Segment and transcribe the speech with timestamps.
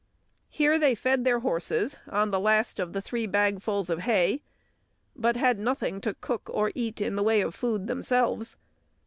[0.49, 4.41] Here they fed their horses on the last of the three bagfuls of hay,
[5.15, 8.57] but had nothing to cook or eat in the way of food themselves.